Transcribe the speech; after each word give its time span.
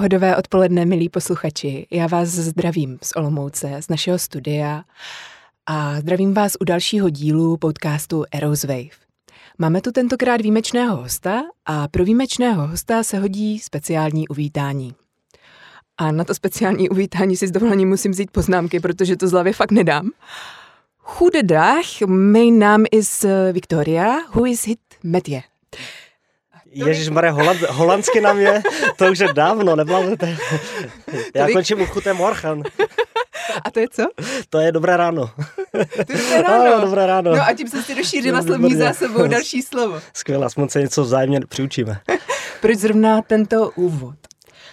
Pohodové 0.00 0.36
odpoledne, 0.36 0.84
milí 0.84 1.08
posluchači. 1.08 1.86
Já 1.90 2.06
vás 2.06 2.28
zdravím 2.28 2.98
z 3.02 3.12
Olomouce, 3.16 3.76
z 3.80 3.88
našeho 3.88 4.18
studia 4.18 4.84
a 5.66 6.00
zdravím 6.00 6.34
vás 6.34 6.52
u 6.60 6.64
dalšího 6.64 7.10
dílu 7.10 7.56
podcastu 7.56 8.24
Eros 8.32 8.64
Wave. 8.64 8.96
Máme 9.58 9.80
tu 9.80 9.92
tentokrát 9.92 10.40
výjimečného 10.40 10.96
hosta 10.96 11.42
a 11.66 11.88
pro 11.88 12.04
výjimečného 12.04 12.66
hosta 12.66 13.02
se 13.02 13.18
hodí 13.18 13.58
speciální 13.58 14.28
uvítání. 14.28 14.94
A 15.98 16.12
na 16.12 16.24
to 16.24 16.34
speciální 16.34 16.88
uvítání 16.88 17.36
si 17.36 17.46
s 17.46 17.50
dovolením 17.50 17.88
musím 17.88 18.12
vzít 18.12 18.30
poznámky, 18.30 18.80
protože 18.80 19.16
to 19.16 19.28
z 19.28 19.32
hlavy 19.32 19.52
fakt 19.52 19.70
nedám. 19.70 20.10
Goedendag, 21.18 22.00
mijn 22.06 22.58
naam 22.58 22.84
is 22.92 23.24
uh, 23.24 23.30
Victoria. 23.52 24.16
Who 24.34 24.46
is 24.46 24.66
it 24.66 24.80
met? 25.02 25.28
Ježíš 26.72 27.08
Maria, 27.08 27.32
holand, 27.32 27.60
holandsky 27.60 28.20
nám 28.20 28.38
je, 28.38 28.62
to 28.96 29.06
už 29.12 29.18
je 29.18 29.32
dávno, 29.32 29.76
nebláznete. 29.76 30.36
Já 31.34 31.46
vy... 31.46 31.52
končím 31.52 31.86
chuté 31.86 32.12
morchan. 32.12 32.62
A 33.64 33.70
to 33.70 33.80
je 33.80 33.88
co? 33.88 34.02
To 34.50 34.58
je 34.58 34.72
dobré 34.72 34.96
ráno. 34.96 35.30
To 36.06 36.12
je 36.12 36.18
dobré 36.18 36.42
ráno. 36.48 36.76
No, 36.76 36.80
dobré 36.80 37.06
ráno. 37.06 37.36
No 37.36 37.42
a 37.42 37.52
tím 37.52 37.68
se 37.68 37.82
si 37.82 37.94
rozšířila 37.94 38.42
slovní 38.42 38.74
zásobou 38.74 39.26
další 39.26 39.62
slovo. 39.62 40.00
Skvělé, 40.12 40.46
aspoň 40.46 40.68
se 40.68 40.80
něco 40.80 41.02
vzájemně 41.02 41.40
přiučíme. 41.48 42.00
Proč 42.60 42.78
zrovna 42.78 43.22
tento 43.22 43.70
úvod? 43.70 44.14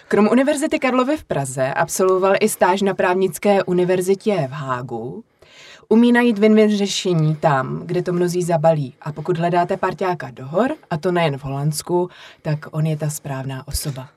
Krom 0.08 0.28
Univerzity 0.28 0.78
Karlovy 0.78 1.16
v 1.16 1.24
Praze 1.24 1.74
absolvoval 1.74 2.34
i 2.40 2.48
stáž 2.48 2.82
na 2.82 2.94
právnické 2.94 3.62
univerzitě 3.64 4.46
v 4.50 4.52
Hágu, 4.52 5.24
Umí 5.90 6.12
najít 6.12 6.38
win-win 6.38 6.76
řešení 6.76 7.36
tam, 7.36 7.82
kde 7.84 8.02
to 8.02 8.12
mnozí 8.12 8.42
zabalí. 8.42 8.94
A 9.00 9.12
pokud 9.12 9.38
hledáte 9.38 9.76
parťáka 9.76 10.30
do 10.30 10.46
hor, 10.46 10.70
a 10.90 10.96
to 10.96 11.12
nejen 11.12 11.38
v 11.38 11.44
Holandsku, 11.44 12.10
tak 12.42 12.58
on 12.70 12.86
je 12.86 12.96
ta 12.96 13.10
správná 13.10 13.68
osoba. 13.68 14.08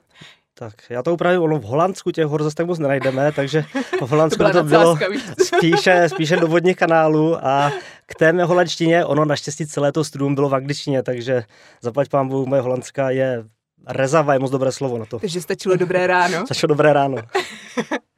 Tak 0.54 0.74
já 0.90 1.04
to 1.04 1.14
upravím, 1.14 1.42
ono 1.42 1.60
v 1.60 1.64
Holandsku 1.64 2.12
těch 2.12 2.26
hor 2.26 2.44
zase 2.44 2.56
tak 2.56 2.68
moc 2.68 2.80
nenajdeme, 2.80 3.32
takže 3.32 3.66
v 4.02 4.10
Holandsku 4.10 4.44
to, 4.44 4.54
to 4.54 4.64
bylo 4.64 4.98
spíše, 5.44 6.10
spíše 6.10 6.36
do 6.36 6.48
vodních 6.48 6.76
kanálů 6.76 7.46
a 7.46 7.72
k 8.06 8.16
té 8.16 8.34
mé 8.34 8.44
holandštině, 8.44 9.06
ono 9.06 9.26
naštěstí 9.26 9.68
celé 9.68 9.92
to 9.92 10.04
studium 10.04 10.36
bylo 10.36 10.50
v 10.50 10.56
angličtině, 10.56 11.04
takže 11.04 11.44
zaplať 11.82 12.10
pán 12.10 12.28
Bůh, 12.28 12.48
moje 12.48 12.62
holandská 12.62 13.10
je 13.10 13.44
rezava, 13.88 14.34
je 14.34 14.40
moc 14.40 14.52
dobré 14.52 14.72
slovo 14.72 14.98
na 14.98 15.06
to. 15.06 15.20
Takže 15.20 15.42
stačilo 15.42 15.76
dobré 15.76 16.08
ráno? 16.08 16.46
stačilo 16.46 16.68
dobré 16.68 16.94
ráno. 16.94 17.18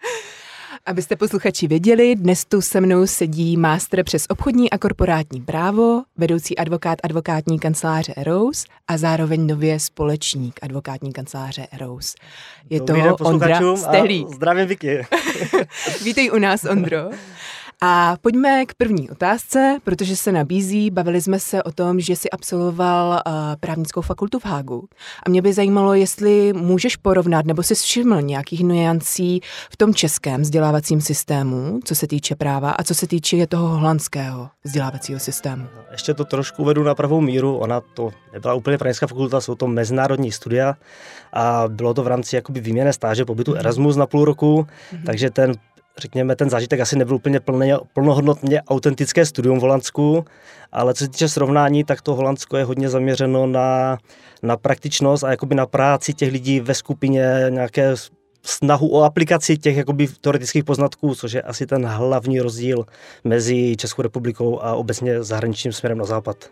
Abyste 0.86 1.16
posluchači 1.16 1.68
věděli, 1.68 2.16
dnes 2.16 2.46
tu 2.46 2.62
se 2.62 2.82
mnou 2.82 3.08
sedí 3.08 3.58
mástr 3.58 4.04
přes 4.04 4.26
obchodní 4.30 4.70
a 4.70 4.78
korporátní 4.78 5.42
právo, 5.42 6.02
vedoucí 6.18 6.58
advokát 6.58 7.00
advokátní 7.04 7.60
kanceláře 7.60 8.14
Rose 8.18 8.68
a 8.88 8.98
zároveň 8.98 9.48
nově 9.48 9.80
společník 9.80 10.60
advokátní 10.62 11.14
kanceláře 11.14 11.68
Rose. 11.80 12.16
Je 12.70 12.80
Dobrý 12.80 13.02
to 13.02 13.16
Ondra 13.16 13.76
Stehlík. 13.76 14.30
Zdravím 14.30 14.68
Vicky. 14.68 15.06
Vítej 16.04 16.32
u 16.32 16.40
nás, 16.40 16.64
Ondro. 16.64 17.10
A 17.82 18.18
pojďme 18.22 18.66
k 18.66 18.74
první 18.74 19.10
otázce, 19.10 19.78
protože 19.84 20.16
se 20.16 20.32
nabízí. 20.32 20.92
Bavili 20.92 21.22
jsme 21.22 21.40
se 21.40 21.64
o 21.64 21.72
tom, 21.72 22.00
že 22.00 22.16
si 22.16 22.30
absolvoval 22.30 23.10
uh, 23.10 23.34
právnickou 23.60 24.02
fakultu 24.02 24.40
v 24.40 24.46
Hágu. 24.46 24.88
A 25.26 25.30
mě 25.30 25.42
by 25.42 25.54
zajímalo, 25.54 25.94
jestli 25.94 26.54
můžeš 26.54 26.96
porovnat 26.96 27.46
nebo 27.46 27.64
si 27.64 27.76
všiml 27.76 28.22
nějakých 28.22 28.64
nuancí 28.64 29.42
v 29.72 29.78
tom 29.78 29.94
českém 29.94 30.42
vzdělávacím 30.42 31.02
systému, 31.02 31.80
co 31.84 31.96
se 31.96 32.08
týče 32.08 32.36
práva 32.36 32.72
a 32.72 32.84
co 32.84 32.96
se 32.96 33.08
týče 33.08 33.48
toho 33.48 33.68
holandského 33.68 34.50
vzdělávacího 34.64 35.20
systému. 35.20 35.68
Ještě 35.92 36.14
to 36.14 36.26
trošku 36.26 36.62
uvedu 36.62 36.84
na 36.84 36.96
pravou 36.96 37.22
míru. 37.22 37.58
Ona 37.58 37.82
to 37.82 38.10
nebyla 38.34 38.54
úplně 38.54 38.78
právnická 38.78 39.08
fakulta, 39.08 39.42
jsou 39.42 39.56
to 39.56 39.68
mezinárodní 39.68 40.32
studia 40.32 40.76
a 41.34 41.64
bylo 41.68 41.94
to 41.94 42.04
v 42.04 42.08
rámci 42.08 42.36
jakoby 42.36 42.60
výměné 42.60 42.94
stáže 42.94 43.26
pobytu 43.26 43.52
mhm. 43.52 43.60
Erasmus 43.60 43.96
na 43.96 44.06
půl 44.06 44.26
roku, 44.26 44.68
mm-hmm. 44.68 45.04
takže 45.06 45.30
ten 45.30 45.54
řekněme, 45.98 46.36
ten 46.36 46.50
zážitek 46.50 46.80
asi 46.80 46.98
nebyl 46.98 47.16
úplně 47.16 47.40
plně, 47.40 47.78
plnohodnotně 47.94 48.62
autentické 48.62 49.26
studium 49.26 49.58
v 49.58 49.62
Holandsku, 49.62 50.26
ale 50.72 50.94
co 50.94 51.04
se 51.04 51.10
týče 51.10 51.30
srovnání, 51.30 51.84
tak 51.84 52.02
to 52.02 52.16
Holandsko 52.16 52.58
je 52.58 52.64
hodně 52.64 52.90
zaměřeno 52.90 53.48
na, 53.48 53.98
na 54.44 54.58
praktičnost 54.58 55.24
a 55.24 55.32
jakoby 55.32 55.56
na 55.56 55.66
práci 55.66 56.14
těch 56.14 56.32
lidí 56.32 56.60
ve 56.60 56.74
skupině, 56.74 57.46
nějaké 57.50 57.96
snahu 58.46 58.94
o 58.94 59.04
aplikaci 59.04 59.58
těch 59.58 59.78
jakoby 59.78 60.08
teoretických 60.22 60.64
poznatků, 60.64 61.16
což 61.16 61.34
je 61.34 61.42
asi 61.42 61.66
ten 61.66 61.86
hlavní 61.86 62.40
rozdíl 62.40 62.86
mezi 63.24 63.76
Českou 63.78 64.02
republikou 64.02 64.60
a 64.60 64.74
obecně 64.74 65.24
zahraničním 65.24 65.74
směrem 65.74 65.98
na 65.98 66.06
západ. 66.06 66.50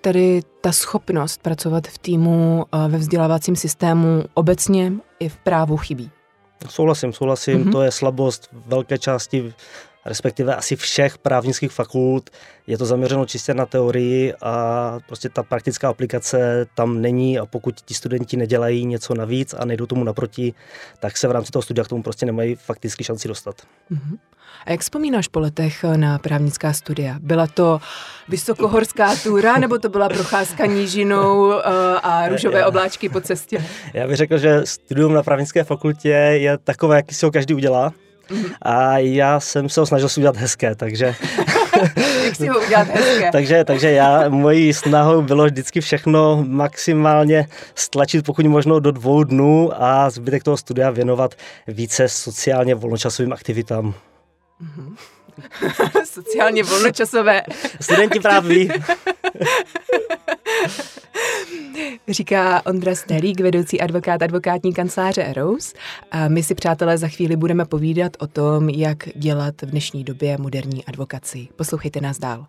Tedy 0.00 0.40
ta 0.60 0.72
schopnost 0.72 1.42
pracovat 1.42 1.86
v 1.88 1.98
týmu 1.98 2.64
eh, 2.64 2.88
ve 2.88 2.98
vzdělávacím 2.98 3.56
systému 3.56 4.24
obecně 4.34 4.92
i 5.18 5.28
v 5.28 5.36
právu 5.36 5.76
chybí. 5.76 6.10
Souhlasím, 6.68 7.12
souhlasím, 7.12 7.64
mm-hmm. 7.64 7.72
to 7.72 7.82
je 7.82 7.90
slabost 7.90 8.48
velké 8.52 8.98
části 8.98 9.54
respektive 10.04 10.56
asi 10.56 10.76
všech 10.76 11.18
právnických 11.18 11.72
fakult. 11.72 12.30
Je 12.66 12.78
to 12.78 12.86
zaměřeno 12.86 13.26
čistě 13.26 13.54
na 13.54 13.66
teorii 13.66 14.34
a 14.42 14.98
prostě 15.06 15.28
ta 15.28 15.42
praktická 15.42 15.88
aplikace 15.88 16.66
tam 16.74 17.00
není 17.00 17.38
a 17.38 17.46
pokud 17.46 17.80
ti 17.80 17.94
studenti 17.94 18.36
nedělají 18.36 18.86
něco 18.86 19.14
navíc 19.14 19.54
a 19.58 19.64
nejdou 19.64 19.86
tomu 19.86 20.04
naproti, 20.04 20.54
tak 21.00 21.16
se 21.16 21.28
v 21.28 21.30
rámci 21.30 21.50
toho 21.52 21.62
studia 21.62 21.84
k 21.84 21.88
tomu 21.88 22.02
prostě 22.02 22.26
nemají 22.26 22.54
fakticky 22.54 23.04
šanci 23.04 23.28
dostat. 23.28 23.62
Mm-hmm. 23.92 24.18
A 24.66 24.70
jak 24.70 24.80
vzpomínáš 24.80 25.28
po 25.28 25.40
letech 25.40 25.84
na 25.96 26.18
právnická 26.18 26.72
studia? 26.72 27.16
Byla 27.20 27.46
to 27.46 27.80
vysokohorská 28.28 29.16
túra, 29.22 29.58
nebo 29.58 29.78
to 29.78 29.88
byla 29.88 30.08
procházka 30.08 30.66
nížinou 30.66 31.46
uh, 31.46 31.54
a 32.02 32.28
růžové 32.30 32.66
obláčky 32.66 33.08
po 33.08 33.20
cestě? 33.20 33.64
Já 33.94 34.06
bych 34.06 34.16
řekl, 34.16 34.38
že 34.38 34.60
studium 34.64 35.14
na 35.14 35.22
právnické 35.22 35.64
fakultě 35.64 36.08
je 36.08 36.58
takové, 36.58 36.96
jaký 36.96 37.14
si 37.14 37.26
ho 37.26 37.32
každý 37.32 37.54
udělá. 37.54 37.92
A 38.62 38.98
já 38.98 39.40
jsem 39.40 39.68
se 39.68 39.80
ho 39.80 39.86
snažil 39.86 40.08
si 40.08 40.20
udělat 40.20 40.36
hezké, 40.36 40.74
takže... 40.74 41.14
Jak 42.24 42.36
si 42.36 42.48
ho 42.48 42.60
udělat 42.60 42.88
hezké? 42.88 43.30
takže, 43.32 43.64
takže 43.64 43.90
já, 43.90 44.28
mojí 44.28 44.72
snahou 44.72 45.22
bylo 45.22 45.44
vždycky 45.44 45.80
všechno 45.80 46.44
maximálně 46.48 47.46
stlačit 47.74 48.26
pokud 48.26 48.46
možno 48.46 48.80
do 48.80 48.90
dvou 48.90 49.24
dnů 49.24 49.70
a 49.82 50.10
zbytek 50.10 50.42
toho 50.42 50.56
studia 50.56 50.90
věnovat 50.90 51.34
více 51.68 52.08
sociálně 52.08 52.74
volnočasovým 52.74 53.32
aktivitám. 53.32 53.94
Mm-hmm. 54.62 54.96
Sociálně 56.04 56.62
volnočasové. 56.62 57.42
Studenti 57.80 58.20
právě. 58.20 58.68
Říká 62.08 62.66
Ondra 62.66 62.94
Stelík, 62.94 63.40
vedoucí 63.40 63.80
advokát 63.80 64.22
advokátní 64.22 64.72
kanceláře 64.72 65.24
Eros. 65.24 65.74
A 66.10 66.28
my 66.28 66.42
si, 66.42 66.54
přátelé, 66.54 66.98
za 66.98 67.08
chvíli 67.08 67.36
budeme 67.36 67.64
povídat 67.64 68.12
o 68.18 68.26
tom, 68.26 68.68
jak 68.68 69.08
dělat 69.14 69.62
v 69.62 69.66
dnešní 69.66 70.04
době 70.04 70.38
moderní 70.38 70.84
advokaci. 70.84 71.48
Poslouchejte 71.56 72.00
nás 72.00 72.18
dál. 72.18 72.46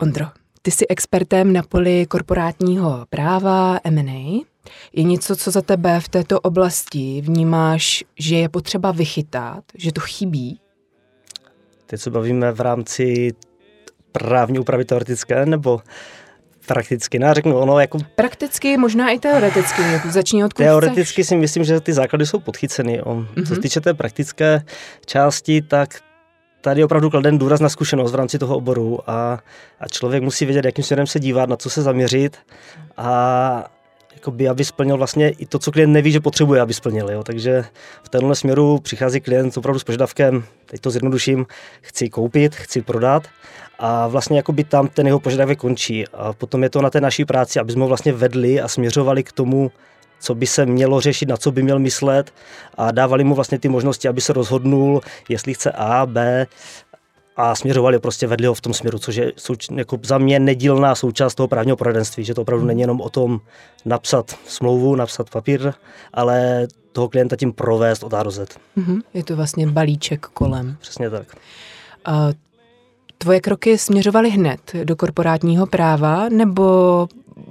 Ondro, 0.00 0.26
ty 0.62 0.70
jsi 0.70 0.86
expertem 0.86 1.52
na 1.52 1.62
poli 1.62 2.06
korporátního 2.06 3.06
práva 3.10 3.78
M&A. 3.84 4.55
Je 4.92 5.02
něco, 5.02 5.36
co 5.36 5.50
za 5.50 5.62
tebe 5.62 6.00
v 6.00 6.08
této 6.08 6.40
oblasti 6.40 7.20
vnímáš, 7.24 8.04
že 8.18 8.36
je 8.36 8.48
potřeba 8.48 8.92
vychytat, 8.92 9.64
že 9.74 9.92
to 9.92 10.00
chybí? 10.00 10.60
Teď 11.86 12.00
se 12.00 12.10
bavíme 12.10 12.52
v 12.52 12.60
rámci 12.60 13.32
právní 14.12 14.58
úpravy 14.58 14.84
teoretické, 14.84 15.46
nebo 15.46 15.80
prakticky, 16.66 17.18
no 17.18 17.34
řeknu, 17.34 17.58
ono 17.58 17.80
jako... 17.80 17.98
Prakticky, 18.14 18.76
možná 18.76 19.10
i 19.10 19.18
teoreticky, 19.18 19.82
jako 19.82 20.10
začni 20.10 20.44
odkud 20.44 20.62
Teoreticky 20.62 21.22
chceš. 21.22 21.26
si 21.26 21.36
myslím, 21.36 21.64
že 21.64 21.80
ty 21.80 21.92
základy 21.92 22.26
jsou 22.26 22.38
podchyceny. 22.38 23.00
Mm-hmm. 23.00 23.40
Co 23.40 23.46
se 23.46 23.52
mhm. 23.52 23.62
týče 23.62 23.80
té 23.80 23.94
praktické 23.94 24.62
části, 25.06 25.62
tak 25.62 26.00
tady 26.60 26.84
opravdu 26.84 27.10
kladen 27.10 27.38
důraz 27.38 27.60
na 27.60 27.68
zkušenost 27.68 28.12
v 28.12 28.14
rámci 28.14 28.38
toho 28.38 28.56
oboru 28.56 29.10
a, 29.10 29.38
a 29.80 29.88
člověk 29.88 30.22
musí 30.22 30.44
vědět, 30.44 30.64
jakým 30.64 30.84
směrem 30.84 31.06
se 31.06 31.20
dívat, 31.20 31.48
na 31.48 31.56
co 31.56 31.70
se 31.70 31.82
zaměřit 31.82 32.36
a 32.96 33.75
jakoby, 34.16 34.48
aby 34.48 34.64
splnil 34.64 34.96
vlastně 34.96 35.30
i 35.30 35.46
to, 35.46 35.58
co 35.58 35.72
klient 35.72 35.92
neví, 35.92 36.12
že 36.12 36.20
potřebuje, 36.20 36.60
aby 36.60 36.74
splnil. 36.74 37.10
Jo. 37.10 37.22
Takže 37.22 37.64
v 38.02 38.08
tomhle 38.08 38.34
směru 38.34 38.78
přichází 38.78 39.20
klient 39.20 39.56
opravdu 39.56 39.78
s 39.78 39.84
požadavkem, 39.84 40.44
teď 40.66 40.80
to 40.80 40.90
zjednoduším, 40.90 41.46
chci 41.80 42.08
koupit, 42.08 42.54
chci 42.54 42.82
prodat 42.82 43.22
a 43.78 44.06
vlastně 44.08 44.36
jakoby 44.36 44.64
tam 44.64 44.88
ten 44.88 45.06
jeho 45.06 45.20
požadavek 45.20 45.58
končí. 45.58 46.04
A 46.08 46.32
potom 46.32 46.62
je 46.62 46.70
to 46.70 46.82
na 46.82 46.90
té 46.90 47.00
naší 47.00 47.24
práci, 47.24 47.60
aby 47.60 47.72
jsme 47.72 47.82
ho 47.82 47.88
vlastně 47.88 48.12
vedli 48.12 48.60
a 48.60 48.68
směřovali 48.68 49.22
k 49.22 49.32
tomu, 49.32 49.70
co 50.20 50.34
by 50.34 50.46
se 50.46 50.66
mělo 50.66 51.00
řešit, 51.00 51.28
na 51.28 51.36
co 51.36 51.52
by 51.52 51.62
měl 51.62 51.78
myslet 51.78 52.34
a 52.76 52.90
dávali 52.90 53.24
mu 53.24 53.34
vlastně 53.34 53.58
ty 53.58 53.68
možnosti, 53.68 54.08
aby 54.08 54.20
se 54.20 54.32
rozhodnul, 54.32 55.00
jestli 55.28 55.54
chce 55.54 55.72
A, 55.72 56.06
B 56.06 56.46
a 57.36 57.54
směřovali 57.54 57.98
prostě, 57.98 58.26
vedli 58.26 58.46
ho 58.46 58.54
v 58.54 58.60
tom 58.60 58.74
směru, 58.74 58.98
což 58.98 59.16
je 59.16 59.32
souč- 59.36 59.78
jako 59.78 59.98
za 60.02 60.18
mě 60.18 60.40
nedílná 60.40 60.94
součást 60.94 61.34
toho 61.34 61.48
právního 61.48 61.76
poradenství, 61.76 62.24
že 62.24 62.34
to 62.34 62.42
opravdu 62.42 62.66
není 62.66 62.80
jenom 62.80 63.00
o 63.00 63.10
tom 63.10 63.40
napsat 63.84 64.38
smlouvu, 64.46 64.94
napsat 64.94 65.30
papír, 65.30 65.72
ale 66.14 66.66
toho 66.92 67.08
klienta 67.08 67.36
tím 67.36 67.52
provést 67.52 68.02
od 68.02 68.14
A 68.14 68.22
do 68.22 68.30
Z. 68.30 68.58
Mm-hmm. 68.78 69.02
Je 69.14 69.24
to 69.24 69.36
vlastně 69.36 69.66
balíček 69.66 70.26
kolem. 70.26 70.76
Přesně 70.80 71.10
tak. 71.10 71.36
A 72.04 72.28
tvoje 73.18 73.40
kroky 73.40 73.78
směřovaly 73.78 74.30
hned 74.30 74.60
do 74.84 74.96
korporátního 74.96 75.66
práva, 75.66 76.28
nebo 76.28 77.08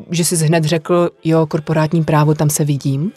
že 0.10 0.26
jsi 0.26 0.46
hned 0.46 0.64
řekl, 0.64 1.10
jo, 1.24 1.48
korporátní 1.48 2.04
právo, 2.04 2.34
tam 2.34 2.50
se 2.50 2.66
vidím? 2.66 3.12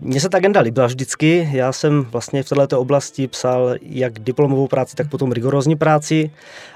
Mně 0.00 0.20
se 0.20 0.28
ta 0.28 0.36
agenda 0.36 0.60
líbila 0.60 0.86
vždycky. 0.86 1.48
Já 1.52 1.72
jsem 1.72 2.02
vlastně 2.02 2.42
v 2.42 2.48
této 2.48 2.80
oblasti 2.80 3.28
psal 3.28 3.74
jak 3.82 4.18
diplomovou 4.18 4.66
práci, 4.66 4.96
tak 4.96 5.10
potom 5.10 5.32
rigorózní 5.32 5.76
práci. 5.76 6.30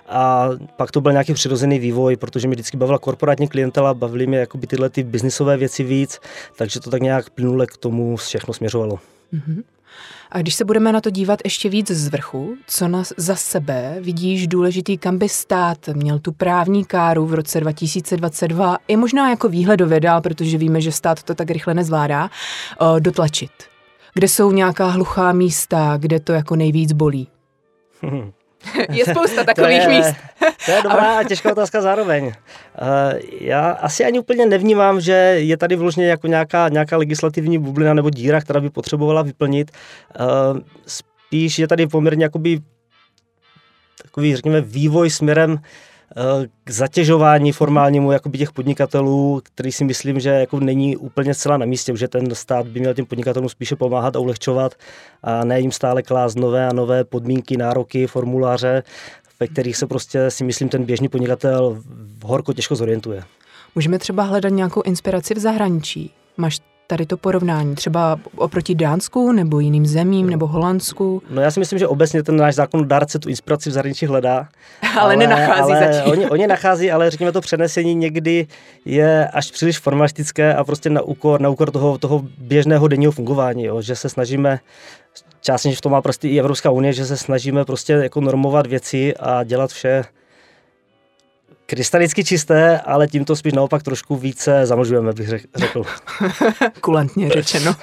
A 0.09 0.50
pak 0.76 0.91
to 0.91 1.00
byl 1.00 1.12
nějaký 1.12 1.35
přirozený 1.35 1.79
vývoj, 1.79 2.17
protože 2.17 2.49
mi 2.49 2.55
vždycky 2.55 2.76
bavila 2.76 2.99
korporátní 2.99 3.49
klientela, 3.49 3.94
bavily 3.94 4.26
mě 4.26 4.38
jakoby 4.38 4.67
tyhle 4.67 4.91
ty 4.91 5.03
biznisové 5.03 5.56
věci 5.56 5.85
víc, 5.85 6.21
takže 6.56 6.81
to 6.81 6.91
tak 6.91 7.03
nějak 7.03 7.31
plynule 7.31 7.67
k 7.67 7.76
tomu 7.76 8.17
všechno 8.17 8.55
směřovalo. 8.55 8.99
Mm-hmm. 9.35 9.62
A 10.31 10.38
když 10.38 10.55
se 10.55 10.64
budeme 10.64 10.93
na 10.93 11.00
to 11.00 11.11
dívat 11.11 11.41
ještě 11.44 11.69
víc 11.69 11.91
z 11.91 12.08
vrchu, 12.08 12.56
co 12.67 12.88
na, 12.88 13.02
za 13.17 13.35
sebe 13.35 13.96
vidíš 14.00 14.46
důležitý, 14.46 14.99
kam 14.99 15.19
by 15.19 15.29
stát 15.29 15.88
měl 15.93 16.19
tu 16.19 16.32
právní 16.32 16.85
káru 16.85 17.26
v 17.26 17.35
roce 17.35 17.61
2022, 17.61 18.79
i 18.88 18.96
možná 18.96 19.31
jako 19.31 19.49
výhledově 19.49 20.00
dál, 20.00 20.20
protože 20.20 20.58
víme, 20.58 20.81
že 20.81 20.93
stát 20.93 21.23
to 21.23 21.35
tak 21.35 21.50
rychle 21.50 21.75
nezvládá, 21.75 22.31
dotlačit? 22.99 23.50
Kde 24.14 24.29
jsou 24.29 24.52
nějaká 24.52 24.87
hluchá 24.87 25.32
místa, 25.32 25.97
kde 25.99 26.20
to 26.20 26.32
jako 26.32 26.56
nejvíc 26.56 26.93
bolí? 26.93 27.29
je 28.90 29.05
spousta 29.05 29.44
takových 29.44 29.84
to 29.84 29.90
je, 29.90 29.99
míst. 29.99 30.16
to 30.66 30.70
je 30.70 30.82
dobrá 30.82 31.19
a 31.19 31.25
těžká 31.25 31.52
otázka 31.52 31.82
zároveň. 31.82 32.25
Uh, 32.26 32.32
já 33.40 33.70
asi 33.70 34.05
ani 34.05 34.19
úplně 34.19 34.46
nevnímám, 34.46 35.00
že 35.00 35.12
je 35.38 35.56
tady 35.56 35.76
vložně 35.76 36.06
jako 36.06 36.26
nějaká, 36.26 36.69
nějaká 36.69 36.96
legislativní 36.96 37.58
bublina 37.58 37.94
nebo 37.94 38.11
díra, 38.11 38.40
která 38.40 38.61
by 38.61 38.70
potřebovala 38.70 39.22
vyplnit. 39.22 39.70
Uh, 40.20 40.61
spíš 40.87 41.58
je 41.58 41.69
tady 41.69 41.87
poměrně 41.87 42.25
jakoby 42.25 42.61
takový, 44.02 44.37
řekněme, 44.37 44.61
vývoj 44.61 45.11
směrem 45.11 45.58
k 46.64 46.70
zatěžování 46.70 47.52
formálnímu 47.52 48.12
jakoby 48.12 48.38
těch 48.38 48.52
podnikatelů, 48.52 49.40
který 49.44 49.72
si 49.72 49.84
myslím, 49.84 50.20
že 50.20 50.28
jako 50.28 50.61
není 50.61 50.96
úplně 50.96 51.34
zcela 51.34 51.56
na 51.56 51.66
místě, 51.66 51.96
že 51.96 52.08
ten 52.08 52.34
stát 52.34 52.66
by 52.66 52.81
měl 52.81 52.94
těm 52.94 53.06
podnikatelům 53.06 53.49
spíše 53.49 53.76
pomáhat 53.76 54.16
a 54.16 54.19
ulehčovat 54.19 54.75
a 55.22 55.44
ne 55.44 55.61
jim 55.61 55.72
stále 55.72 56.02
klást 56.02 56.34
nové 56.34 56.69
a 56.69 56.72
nové 56.72 57.05
podmínky, 57.05 57.56
nároky, 57.56 58.06
formuláře, 58.06 58.82
ve 59.40 59.46
kterých 59.46 59.76
se 59.76 59.87
prostě 59.87 60.31
si 60.31 60.44
myslím 60.44 60.69
ten 60.69 60.84
běžný 60.84 61.08
podnikatel 61.08 61.82
horko 62.25 62.52
těžko 62.52 62.76
zorientuje. 62.76 63.22
Můžeme 63.75 63.99
třeba 63.99 64.22
hledat 64.22 64.52
nějakou 64.52 64.82
inspiraci 64.82 65.34
v 65.34 65.38
zahraničí. 65.38 66.11
Máš 66.37 66.61
tady 66.87 67.07
to 67.07 67.17
porovnání, 67.17 67.75
třeba 67.75 68.21
oproti 68.37 68.75
Dánsku 68.75 69.33
nebo 69.33 69.61
jiným 69.61 69.87
zemím 69.87 70.31
nebo 70.31 70.47
Holandsku? 70.47 71.23
No 71.31 71.43
já 71.43 71.51
si 71.51 71.61
myslím, 71.61 71.79
že 71.79 71.87
obecně 71.87 72.23
ten 72.23 72.37
náš 72.37 72.55
zákon 72.55 72.89
dárce 72.89 73.19
tu 73.19 73.29
inspiraci 73.29 73.71
v 73.71 73.73
zahraničí 73.73 74.07
hledá. 74.07 74.49
ale, 74.83 75.01
ale 75.01 75.17
nenachází 75.17 75.73
ale 75.73 75.93
zatím. 75.93 76.13
Oni, 76.13 76.31
oni 76.31 76.47
nachází, 76.47 76.91
ale 76.91 77.11
řekněme 77.11 77.33
to 77.33 77.41
přenesení 77.41 77.95
někdy 77.95 78.47
je 78.85 79.29
až 79.29 79.51
příliš 79.51 79.79
formalistické 79.79 80.55
a 80.55 80.65
prostě 80.65 80.91
na 80.91 81.03
úkor, 81.03 81.41
na 81.41 81.49
úkor 81.49 81.71
toho, 81.71 81.99
toho 81.99 82.23
běžného 82.39 82.89
denního 82.89 83.13
fungování, 83.13 83.65
jo, 83.65 83.83
že 83.83 83.97
se 83.97 84.09
snažíme 84.09 84.61
částečně 85.41 85.77
v 85.77 85.81
tom 85.81 85.93
má 85.93 86.03
prostě 86.03 86.29
i 86.29 86.39
Evropská 86.39 86.71
unie, 86.71 86.93
že 86.93 87.07
se 87.07 87.17
snažíme 87.17 87.65
prostě 87.65 87.93
jako 87.93 88.21
normovat 88.21 88.67
věci 88.67 89.15
a 89.17 89.45
dělat 89.45 89.71
vše 89.71 90.05
krystalicky 91.66 92.25
čisté, 92.25 92.81
ale 92.81 93.08
tím 93.08 93.25
to 93.25 93.37
spíš 93.37 93.52
naopak 93.52 93.82
trošku 93.82 94.16
více 94.16 94.66
zamlžujeme, 94.66 95.12
bych 95.12 95.28
řekl. 95.28 95.82
Kulantně 96.81 97.31
řečeno. 97.31 97.75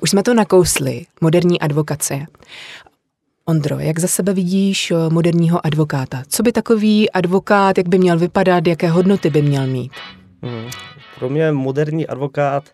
Už 0.00 0.10
jsme 0.10 0.22
to 0.22 0.34
nakousli, 0.34 1.06
moderní 1.20 1.60
advokace. 1.60 2.26
Ondro, 3.44 3.78
jak 3.78 3.98
za 3.98 4.08
sebe 4.08 4.34
vidíš 4.34 4.90
eh, 4.90 4.94
moderního 5.10 5.66
advokáta? 5.66 6.22
Co 6.28 6.42
by 6.42 6.52
takový 6.52 7.10
advokát, 7.10 7.78
jak 7.78 7.88
by 7.88 7.98
měl 7.98 8.18
vypadat, 8.18 8.66
jaké 8.66 8.88
hodnoty 8.88 9.30
by 9.30 9.42
měl 9.42 9.66
mít? 9.66 9.92
Hmm. 10.42 10.70
Pro 11.18 11.28
mě 11.28 11.52
moderní 11.52 12.06
advokát 12.06 12.64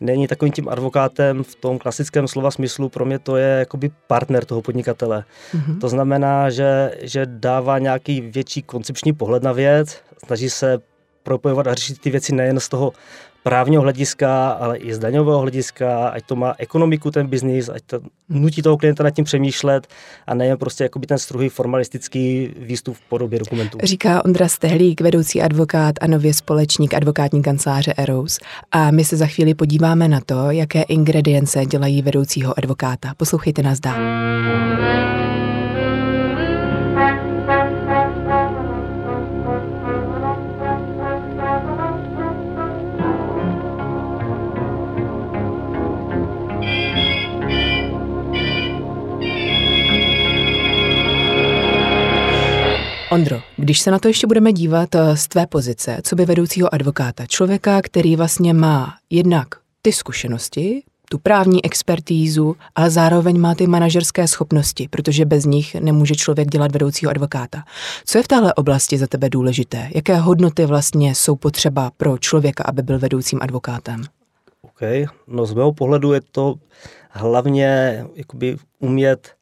není 0.00 0.26
takovým 0.26 0.52
tím 0.52 0.68
advokátem 0.68 1.44
v 1.44 1.54
tom 1.54 1.78
klasickém 1.78 2.28
slova 2.28 2.50
smyslu. 2.50 2.88
Pro 2.88 3.04
mě 3.04 3.18
to 3.18 3.36
je 3.36 3.58
jakoby 3.58 3.90
partner 4.06 4.44
toho 4.44 4.62
podnikatele. 4.62 5.24
Mm-hmm. 5.54 5.78
To 5.78 5.88
znamená, 5.88 6.50
že, 6.50 6.94
že 7.02 7.26
dává 7.26 7.78
nějaký 7.78 8.20
větší 8.20 8.62
koncepční 8.62 9.12
pohled 9.12 9.42
na 9.42 9.52
věc, 9.52 10.00
snaží 10.26 10.50
se 10.50 10.78
propojovat 11.22 11.66
a 11.66 11.74
řešit 11.74 12.00
ty 12.00 12.10
věci 12.10 12.34
nejen 12.34 12.60
z 12.60 12.68
toho 12.68 12.92
právního 13.42 13.82
hlediska, 13.82 14.50
ale 14.50 14.76
i 14.76 14.94
z 14.94 14.98
daňového 14.98 15.40
hlediska, 15.40 16.08
ať 16.08 16.24
to 16.26 16.36
má 16.36 16.54
ekonomiku 16.58 17.10
ten 17.10 17.26
biznis, 17.26 17.68
ať 17.68 17.82
to 17.86 18.00
nutí 18.28 18.62
toho 18.62 18.76
klienta 18.76 19.04
nad 19.04 19.10
tím 19.10 19.24
přemýšlet 19.24 19.86
a 20.26 20.34
nejen 20.34 20.58
prostě 20.58 20.84
jakoby 20.84 21.06
ten 21.06 21.18
struhý 21.18 21.48
formalistický 21.48 22.54
výstup 22.58 22.96
v 22.96 23.00
podobě 23.08 23.38
dokumentů. 23.38 23.78
Říká 23.82 24.24
Ondra 24.24 24.48
Stehlík, 24.48 25.00
vedoucí 25.00 25.42
advokát 25.42 25.94
a 26.00 26.06
nově 26.06 26.34
společník 26.34 26.94
advokátní 26.94 27.42
kanceláře 27.42 27.94
Eros. 27.96 28.38
A 28.72 28.90
my 28.90 29.04
se 29.04 29.16
za 29.16 29.26
chvíli 29.26 29.54
podíváme 29.54 30.08
na 30.08 30.20
to, 30.26 30.50
jaké 30.50 30.82
ingredience 30.82 31.66
dělají 31.66 32.02
vedoucího 32.02 32.58
advokáta. 32.58 33.12
Poslouchejte 33.16 33.62
nás 33.62 33.80
dál. 33.80 35.19
Když 53.70 53.80
se 53.80 53.90
na 53.90 53.98
to 53.98 54.08
ještě 54.08 54.26
budeme 54.26 54.52
dívat 54.52 54.94
eh, 54.94 55.16
z 55.16 55.28
tvé 55.28 55.46
pozice, 55.46 55.98
co 56.02 56.16
by 56.16 56.24
vedoucího 56.24 56.74
advokáta, 56.74 57.26
člověka, 57.26 57.82
který 57.82 58.16
vlastně 58.16 58.54
má 58.54 58.94
jednak 59.10 59.48
ty 59.82 59.92
zkušenosti, 59.92 60.82
tu 61.10 61.18
právní 61.18 61.64
expertízu, 61.64 62.56
ale 62.74 62.90
zároveň 62.90 63.40
má 63.40 63.54
ty 63.54 63.66
manažerské 63.66 64.28
schopnosti, 64.28 64.88
protože 64.90 65.24
bez 65.24 65.44
nich 65.44 65.74
nemůže 65.74 66.14
člověk 66.14 66.48
dělat 66.48 66.72
vedoucího 66.72 67.10
advokáta. 67.10 67.62
Co 68.04 68.18
je 68.18 68.24
v 68.24 68.28
téhle 68.28 68.54
oblasti 68.54 68.98
za 68.98 69.06
tebe 69.06 69.30
důležité? 69.30 69.90
Jaké 69.94 70.16
hodnoty 70.16 70.66
vlastně 70.66 71.14
jsou 71.14 71.36
potřeba 71.36 71.90
pro 71.96 72.18
člověka, 72.18 72.64
aby 72.66 72.82
byl 72.82 72.98
vedoucím 72.98 73.38
advokátem? 73.42 74.02
OK, 74.62 74.80
no 75.26 75.46
z 75.46 75.54
mého 75.54 75.72
pohledu 75.72 76.12
je 76.12 76.20
to 76.32 76.54
hlavně 77.10 78.04
jakoby 78.14 78.56
umět 78.78 79.39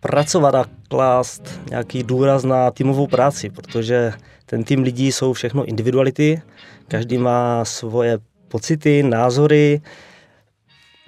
pracovat 0.00 0.54
a 0.54 0.64
klást 0.88 1.60
nějaký 1.70 2.02
důraz 2.02 2.44
na 2.44 2.70
týmovou 2.70 3.06
práci, 3.06 3.50
protože 3.50 4.12
ten 4.46 4.64
tým 4.64 4.82
lidí 4.82 5.12
jsou 5.12 5.32
všechno 5.32 5.64
individuality, 5.64 6.42
každý 6.88 7.18
má 7.18 7.64
svoje 7.64 8.18
pocity, 8.48 9.02
názory, 9.02 9.80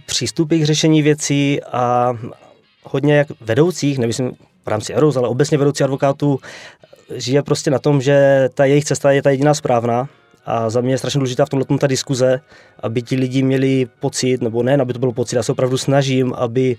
přístupy 0.06 0.58
k 0.58 0.64
řešení 0.64 1.02
věcí 1.02 1.62
a 1.72 2.12
hodně 2.82 3.14
jak 3.14 3.28
vedoucích, 3.40 3.98
nemyslím 3.98 4.32
v 4.64 4.68
rámci 4.68 4.94
Eros, 4.94 5.16
ale 5.16 5.28
obecně 5.28 5.58
vedoucí 5.58 5.84
advokátů, 5.84 6.38
žije 7.14 7.42
prostě 7.42 7.70
na 7.70 7.78
tom, 7.78 8.00
že 8.00 8.48
ta 8.54 8.64
jejich 8.64 8.84
cesta 8.84 9.10
je 9.10 9.22
ta 9.22 9.30
jediná 9.30 9.54
správná. 9.54 10.08
A 10.46 10.70
za 10.70 10.80
mě 10.80 10.94
je 10.94 10.98
strašně 10.98 11.18
důležitá 11.18 11.46
v 11.46 11.48
tomhle 11.48 11.78
ta 11.78 11.86
diskuze, 11.86 12.40
aby 12.80 13.02
ti 13.02 13.16
lidi 13.16 13.42
měli 13.42 13.86
pocit, 14.00 14.42
nebo 14.42 14.62
ne, 14.62 14.76
aby 14.76 14.92
to 14.92 14.98
bylo 14.98 15.12
pocit, 15.12 15.36
já 15.36 15.42
se 15.42 15.52
opravdu 15.52 15.78
snažím, 15.78 16.34
aby 16.34 16.76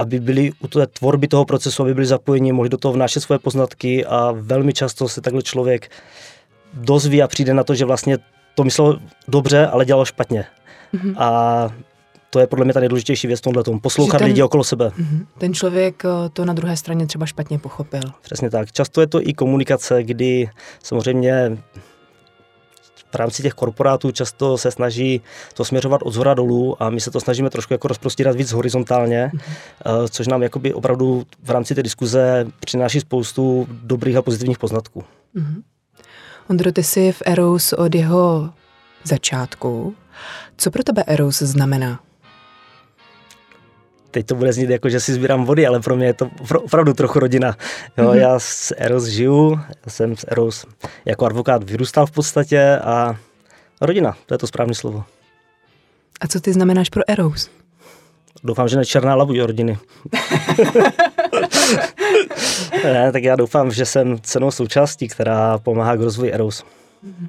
aby 0.00 0.20
byli 0.20 0.52
u 0.60 0.68
té 0.68 0.86
tvorby 0.86 1.28
toho 1.28 1.44
procesu, 1.44 1.82
aby 1.82 1.94
byli 1.94 2.06
zapojeni, 2.06 2.52
mohli 2.52 2.68
do 2.68 2.76
toho 2.76 2.92
vnášet 2.92 3.20
svoje 3.20 3.38
poznatky 3.38 4.06
a 4.06 4.32
velmi 4.32 4.72
často 4.72 5.08
se 5.08 5.20
takhle 5.20 5.42
člověk 5.42 5.90
dozví 6.74 7.22
a 7.22 7.28
přijde 7.28 7.54
na 7.54 7.64
to, 7.64 7.74
že 7.74 7.84
vlastně 7.84 8.18
to 8.54 8.64
myslel 8.64 9.00
dobře, 9.28 9.66
ale 9.66 9.84
dělal 9.84 10.04
špatně. 10.04 10.44
Mm-hmm. 10.94 11.14
A 11.18 11.70
to 12.30 12.40
je 12.40 12.46
podle 12.46 12.64
mě 12.64 12.74
ta 12.74 12.80
nejdůležitější 12.80 13.26
věc 13.26 13.40
v 13.40 13.42
tomhle 13.42 13.64
tom. 13.64 13.80
Poslouchat 13.80 14.18
ten, 14.18 14.26
lidi 14.26 14.42
okolo 14.42 14.64
sebe. 14.64 14.88
Mm-hmm. 14.88 15.26
Ten 15.38 15.54
člověk 15.54 16.02
eh, 16.04 16.28
to 16.32 16.44
na 16.44 16.52
druhé 16.52 16.76
straně 16.76 17.06
třeba 17.06 17.26
špatně 17.26 17.58
pochopil. 17.58 18.02
Přesně 18.22 18.50
tak. 18.50 18.72
Často 18.72 19.00
je 19.00 19.06
to 19.06 19.28
i 19.28 19.34
komunikace, 19.34 20.02
kdy 20.02 20.50
samozřejmě 20.82 21.58
v 23.12 23.14
rámci 23.14 23.42
těch 23.42 23.54
korporátů 23.54 24.10
často 24.10 24.58
se 24.58 24.70
snaží 24.70 25.20
to 25.54 25.64
směřovat 25.64 26.02
od 26.04 26.10
zhora 26.10 26.34
dolů 26.34 26.82
a 26.82 26.90
my 26.90 27.00
se 27.00 27.10
to 27.10 27.20
snažíme 27.20 27.50
trošku 27.50 27.74
jako 27.74 27.88
rozprostírat 27.88 28.36
víc 28.36 28.52
horizontálně, 28.52 29.30
mm-hmm. 29.34 30.08
což 30.08 30.26
nám 30.26 30.42
jakoby 30.42 30.74
opravdu 30.74 31.24
v 31.42 31.50
rámci 31.50 31.74
té 31.74 31.82
diskuze 31.82 32.46
přináší 32.60 33.00
spoustu 33.00 33.66
dobrých 33.70 34.16
a 34.16 34.22
pozitivních 34.22 34.58
poznatků. 34.58 35.04
Mm-hmm. 35.36 35.62
Ondro, 36.50 36.72
ty 36.72 36.82
jsi 36.82 37.12
v 37.12 37.22
Eros 37.26 37.72
od 37.72 37.94
jeho 37.94 38.50
začátku 39.04 39.94
Co 40.56 40.70
pro 40.70 40.82
tebe 40.82 41.04
Eros 41.06 41.38
znamená? 41.38 42.00
Teď 44.10 44.26
to 44.26 44.34
bude 44.34 44.52
znít 44.52 44.70
jako, 44.70 44.88
že 44.88 45.00
si 45.00 45.12
sbírám 45.12 45.44
vody, 45.44 45.66
ale 45.66 45.80
pro 45.80 45.96
mě 45.96 46.06
je 46.06 46.14
to 46.14 46.30
opravdu 46.56 46.92
trochu 46.92 47.18
rodina. 47.18 47.56
Jo, 47.98 48.04
mm-hmm. 48.04 48.14
Já 48.14 48.38
s 48.38 48.74
Eros 48.76 49.04
žiju, 49.04 49.60
já 49.86 49.92
jsem 49.92 50.16
s 50.16 50.26
Eros 50.28 50.66
jako 51.04 51.26
advokát 51.26 51.64
vyrůstal 51.64 52.06
v 52.06 52.10
podstatě 52.10 52.78
a 52.84 53.16
rodina, 53.80 54.16
to 54.26 54.34
je 54.34 54.38
to 54.38 54.46
správné 54.46 54.74
slovo. 54.74 55.04
A 56.20 56.28
co 56.28 56.40
ty 56.40 56.52
znamenáš 56.52 56.88
pro 56.88 57.02
Eros? 57.08 57.50
Doufám, 58.44 58.68
že 58.68 58.76
ne 58.76 58.84
černá 58.84 59.14
labuť 59.14 59.40
rodiny. 59.40 59.78
ne, 62.84 63.12
tak 63.12 63.22
já 63.22 63.36
doufám, 63.36 63.70
že 63.70 63.86
jsem 63.86 64.18
cenou 64.22 64.50
součástí, 64.50 65.08
která 65.08 65.58
pomáhá 65.58 65.96
k 65.96 66.00
rozvoji 66.00 66.32
Eros. 66.32 66.64
Mm-hmm. 67.04 67.28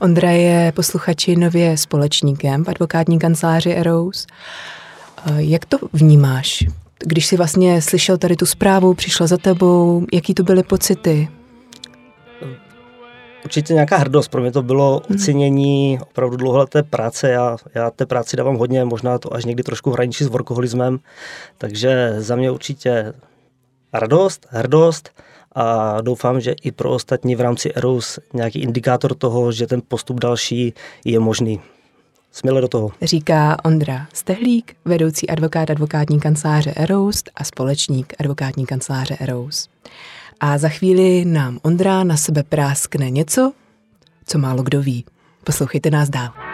Ondra 0.00 0.30
je 0.30 0.72
posluchači 0.72 1.36
nově 1.36 1.76
společníkem 1.76 2.64
v 2.64 2.68
advokátní 2.68 3.18
kanceláři 3.18 3.72
Eros. 3.72 4.26
Jak 5.36 5.64
to 5.64 5.78
vnímáš? 5.92 6.64
Když 6.98 7.26
jsi 7.26 7.36
vlastně 7.36 7.82
slyšel 7.82 8.18
tady 8.18 8.36
tu 8.36 8.46
zprávu, 8.46 8.94
přišla 8.94 9.26
za 9.26 9.36
tebou, 9.36 10.06
jaký 10.12 10.34
to 10.34 10.42
byly 10.42 10.62
pocity? 10.62 11.28
Určitě 13.44 13.74
nějaká 13.74 13.96
hrdost. 13.96 14.30
Pro 14.30 14.40
mě 14.40 14.52
to 14.52 14.62
bylo 14.62 15.02
mhm. 15.08 15.16
ocenění 15.16 15.98
opravdu 16.02 16.36
dlouholeté 16.36 16.82
práce. 16.82 17.30
Já, 17.30 17.56
já 17.74 17.90
té 17.90 18.06
práci 18.06 18.36
dávám 18.36 18.56
hodně, 18.56 18.84
možná 18.84 19.18
to 19.18 19.34
až 19.34 19.44
někdy 19.44 19.62
trošku 19.62 19.90
hraničí 19.90 20.24
s 20.24 20.28
workoholismem. 20.28 20.98
Takže 21.58 22.14
za 22.18 22.36
mě 22.36 22.50
určitě 22.50 23.12
radost, 23.92 24.46
hrdost 24.50 25.10
a 25.54 26.00
doufám, 26.00 26.40
že 26.40 26.54
i 26.62 26.72
pro 26.72 26.90
ostatní 26.90 27.36
v 27.36 27.40
rámci 27.40 27.72
ERUS 27.74 28.18
nějaký 28.32 28.62
indikátor 28.62 29.14
toho, 29.14 29.52
že 29.52 29.66
ten 29.66 29.82
postup 29.88 30.20
další 30.20 30.74
je 31.04 31.18
možný. 31.18 31.60
Směle 32.32 32.60
do 32.60 32.68
toho. 32.68 32.90
Říká 33.02 33.56
Ondra 33.64 34.06
Stehlík, 34.12 34.76
vedoucí 34.84 35.30
advokát 35.30 35.70
advokátní 35.70 36.20
kanceláře 36.20 36.72
Eroust 36.76 37.30
a 37.36 37.44
společník 37.44 38.14
advokátní 38.20 38.66
kanceláře 38.66 39.16
Eroust. 39.20 39.70
A 40.40 40.58
za 40.58 40.68
chvíli 40.68 41.24
nám 41.24 41.58
Ondra 41.62 42.04
na 42.04 42.16
sebe 42.16 42.42
práskne 42.42 43.10
něco, 43.10 43.52
co 44.26 44.38
málo 44.38 44.62
kdo 44.62 44.82
ví. 44.82 45.04
Poslouchejte 45.44 45.90
nás 45.90 46.10
dál. 46.10 46.51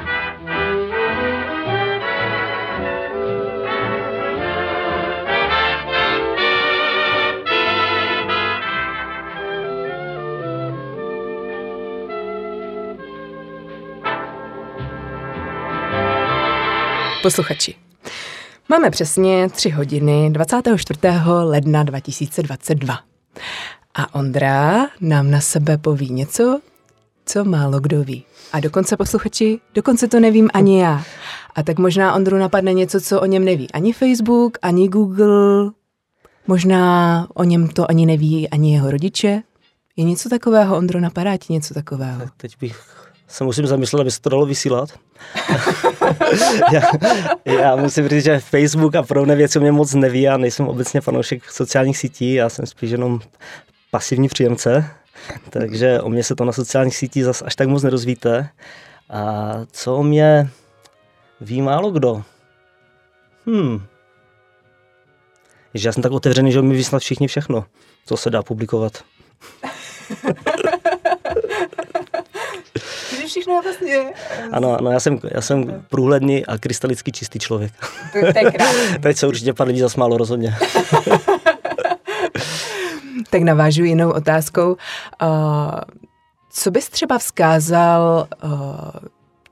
Posluchači, 17.22 17.74
máme 18.68 18.90
přesně 18.90 19.48
3 19.48 19.70
hodiny 19.70 20.30
24. 20.30 21.00
ledna 21.42 21.82
2022. 21.82 22.98
A 23.94 24.14
Ondra 24.14 24.86
nám 25.00 25.30
na 25.30 25.40
sebe 25.40 25.78
poví 25.78 26.10
něco, 26.10 26.60
co 27.26 27.44
málo 27.44 27.80
kdo 27.80 28.04
ví. 28.04 28.24
A 28.52 28.60
dokonce 28.60 28.96
posluchači, 28.96 29.60
dokonce 29.74 30.08
to 30.08 30.20
nevím 30.20 30.48
ani 30.54 30.80
já. 30.80 31.04
A 31.54 31.62
tak 31.62 31.78
možná 31.78 32.14
Ondru 32.14 32.38
napadne 32.38 32.74
něco, 32.74 33.00
co 33.00 33.20
o 33.20 33.26
něm 33.26 33.44
neví 33.44 33.70
ani 33.70 33.92
Facebook, 33.92 34.58
ani 34.62 34.88
Google, 34.88 35.70
možná 36.46 37.26
o 37.34 37.44
něm 37.44 37.68
to 37.68 37.90
ani 37.90 38.06
neví 38.06 38.48
ani 38.48 38.72
jeho 38.72 38.90
rodiče. 38.90 39.42
Je 39.96 40.04
něco 40.04 40.28
takového, 40.28 40.76
Ondro, 40.76 41.00
napadá 41.00 41.36
ti 41.36 41.52
něco 41.52 41.74
takového? 41.74 42.22
Teď 42.36 42.56
bych 42.60 43.07
se 43.28 43.44
musím 43.44 43.66
zamyslet, 43.66 44.00
aby 44.00 44.10
se 44.10 44.20
to 44.20 44.30
dalo 44.30 44.46
vysílat. 44.46 44.88
já, 46.72 46.82
já, 47.44 47.76
musím 47.76 48.08
říct, 48.08 48.24
že 48.24 48.40
Facebook 48.40 48.94
a 48.94 49.02
podobné 49.02 49.36
věci 49.36 49.60
mě 49.60 49.72
moc 49.72 49.94
neví. 49.94 50.22
Já 50.22 50.36
nejsem 50.36 50.68
obecně 50.68 51.00
fanoušek 51.00 51.50
sociálních 51.50 51.98
sítí, 51.98 52.34
já 52.34 52.48
jsem 52.48 52.66
spíš 52.66 52.90
jenom 52.90 53.20
pasivní 53.90 54.28
příjemce, 54.28 54.90
takže 55.50 56.00
o 56.00 56.08
mě 56.08 56.24
se 56.24 56.34
to 56.34 56.44
na 56.44 56.52
sociálních 56.52 56.96
sítích 56.96 57.24
zase 57.24 57.44
až 57.44 57.56
tak 57.56 57.68
moc 57.68 57.82
nerozvíte. 57.82 58.48
A 59.10 59.52
co 59.72 59.96
o 59.96 60.02
mě 60.02 60.50
ví 61.40 61.62
málo 61.62 61.90
kdo? 61.90 62.22
Hmm. 63.46 63.82
Že 65.74 65.88
já 65.88 65.92
jsem 65.92 66.02
tak 66.02 66.12
otevřený, 66.12 66.52
že 66.52 66.62
mi 66.62 66.74
ví 66.74 66.84
snad 66.84 66.98
všichni 66.98 67.28
všechno, 67.28 67.64
co 68.06 68.16
se 68.16 68.30
dá 68.30 68.42
publikovat. 68.42 68.92
všechno 73.28 73.54
je 73.54 73.62
vlastně... 73.62 74.12
Ano, 74.52 74.78
ano 74.78 74.90
já, 74.90 75.00
jsem, 75.00 75.18
já 75.34 75.40
jsem 75.40 75.84
průhledný 75.88 76.46
a 76.46 76.58
krystalicky 76.58 77.12
čistý 77.12 77.38
člověk. 77.38 77.72
To, 78.12 78.18
je 78.18 78.32
Teď 79.00 79.16
se 79.18 79.26
určitě 79.26 79.52
pár 79.52 79.66
lidí 79.66 79.80
zasmálo 79.80 80.16
rozhodně. 80.16 80.56
tak 83.30 83.42
navážu 83.42 83.84
jinou 83.84 84.10
otázkou. 84.10 84.76
Uh, 85.22 85.80
co 86.50 86.70
bys 86.70 86.88
třeba 86.88 87.18
vzkázal 87.18 88.28
uh, 88.44 88.50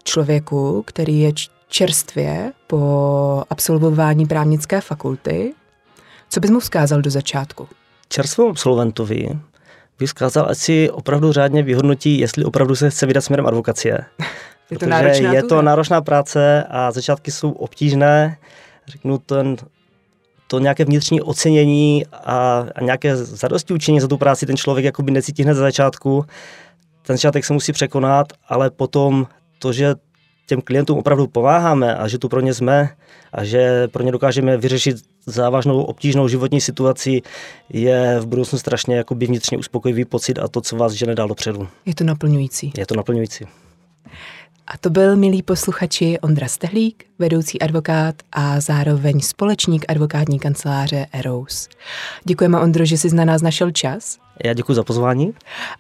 člověku, 0.05 0.83
který 0.87 1.21
je 1.21 1.33
čerstvě 1.69 2.53
po 2.67 3.45
absolvování 3.51 4.27
právnické 4.27 4.81
fakulty? 4.81 5.55
Co 6.29 6.41
bys 6.41 6.51
mu 6.51 6.61
vzkázal 6.61 7.01
do 7.03 7.11
začátku? 7.11 7.69
Čerstvému 8.09 8.51
absolventovi 8.51 9.29
vyskázal, 10.01 10.47
ať 10.51 10.59
si 10.59 10.91
opravdu 10.91 11.33
řádně 11.33 11.63
vyhodnotí, 11.63 12.19
jestli 12.19 12.45
opravdu 12.45 12.77
se 12.77 12.91
chce 12.91 13.07
vydat 13.07 13.21
směrem 13.21 13.47
advokacie. 13.47 13.99
Je 14.71 14.79
to 14.79 14.87
náročná 14.87 15.33
je 15.33 15.43
to 15.43 15.63
náročná 15.63 16.01
práce 16.03 16.65
a 16.71 16.93
začátky 16.93 17.31
jsou 17.31 17.51
obtížné. 17.51 18.37
Řeknu 18.87 19.19
ten, 19.19 19.57
to 20.47 20.59
nějaké 20.59 20.85
vnitřní 20.85 21.23
ocenění 21.23 22.07
a, 22.13 22.67
a 22.75 22.83
nějaké 22.83 23.17
zadosti 23.17 23.75
učení 23.75 24.01
za 24.01 24.09
tu 24.09 24.17
práci 24.17 24.47
ten 24.47 24.57
člověk 24.57 24.85
jakoby 24.85 25.11
necítí 25.11 25.43
hned 25.43 25.55
za 25.55 25.61
začátku. 25.61 26.25
Ten 27.03 27.17
začátek 27.17 27.45
se 27.45 27.53
musí 27.53 27.73
překonat, 27.73 28.27
ale 28.49 28.71
potom 28.71 29.27
to, 29.59 29.73
že 29.73 29.95
těm 30.47 30.61
klientům 30.61 30.99
opravdu 30.99 31.27
pomáháme 31.27 31.97
a 31.97 32.09
že 32.09 32.19
tu 32.19 32.29
pro 32.29 32.41
ně 32.41 32.55
jsme 32.55 32.89
a 33.33 33.45
že 33.45 33.89
pro 33.89 34.03
ně 34.03 34.13
dokážeme 34.13 34.57
vyřešit 34.57 34.97
závažnou 35.27 35.83
obtížnou 35.83 36.29
životní 36.29 36.61
situaci, 36.61 37.23
je 37.69 38.21
v 38.21 38.27
budoucnu 38.27 38.59
strašně 38.59 38.97
jakoby 38.97 39.27
vnitřně 39.27 39.59
uspokojivý 39.59 40.05
pocit 40.05 40.39
a 40.39 40.49
to, 40.49 40.61
co 40.61 40.77
vás 40.77 40.93
žene 40.93 41.15
dál 41.15 41.29
dopředu. 41.29 41.69
Je 41.87 41.95
to 41.95 42.05
naplňující. 42.05 42.73
Je 42.79 42.87
to 42.87 42.95
naplňující. 42.95 43.45
A 44.67 44.79
to 44.79 44.91
byl, 44.91 45.17
milí 45.17 45.43
posluchači, 45.43 46.19
Ondra 46.21 46.49
Stehlík, 46.49 47.05
vedoucí 47.19 47.61
advokát 47.61 48.15
a 48.33 48.61
zároveň 48.61 49.21
společník 49.21 49.85
advokátní 49.89 50.39
kanceláře 50.39 51.07
Eros. 51.13 51.69
Děkujeme, 52.25 52.61
Ondro, 52.61 52.85
že 52.85 52.99
jsi 52.99 53.15
na 53.15 53.25
nás 53.25 53.43
našel 53.43 53.71
čas. 53.71 54.19
Já 54.45 54.53
děkuji 54.53 54.75
za 54.75 54.85
pozvání. 54.85 55.33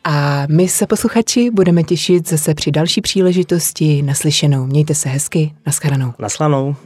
A 0.05 0.47
my 0.49 0.69
se 0.69 0.87
posluchači 0.87 1.51
budeme 1.51 1.83
těšit 1.83 2.29
zase 2.29 2.55
při 2.55 2.71
další 2.71 3.01
příležitosti 3.01 4.03
naslyšenou. 4.03 4.67
Mějte 4.67 4.95
se 4.95 5.09
hezky, 5.09 5.55
naschledanou. 5.67 6.13
Naslanou. 6.19 6.77